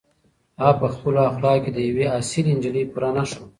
[0.59, 3.45] هغه په خپلو اخلاقو کې د یوې اصیلې نجلۍ پوره نښه وه.